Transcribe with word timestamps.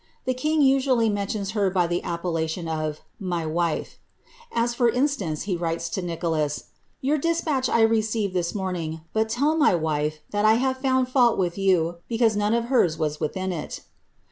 The 0.25 0.33
king 0.33 0.63
usually 0.63 1.09
mentions 1.09 1.51
her 1.51 1.69
by 1.69 1.85
the 1.85 2.01
appellation 2.03 2.67
of 2.67 2.95
^ 2.95 2.99
my 3.19 3.45
wife." 3.45 3.99
As, 4.51 4.73
for 4.73 4.89
instance, 4.89 5.43
he 5.43 5.55
writes 5.55 5.89
to 5.89 6.01
Nicholas, 6.01 6.59
^ 6.59 6.63
Your 7.01 7.19
despatch 7.19 7.69
I 7.69 7.81
received 7.81 8.33
this 8.33 8.55
morning; 8.55 9.01
but 9.13 9.29
tell 9.29 9.55
my 9.55 9.75
wife 9.75 10.17
that 10.31 10.43
I 10.43 10.55
have 10.55 10.77
found 10.79 11.07
fault 11.07 11.37
with 11.37 11.55
you 11.55 11.97
because 12.07 12.35
none 12.35 12.55
of 12.55 12.63
hers 12.65 12.97
was 12.97 13.19
within 13.19 13.51
it." 13.51 13.81